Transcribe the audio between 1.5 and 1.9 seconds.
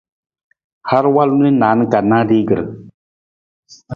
naan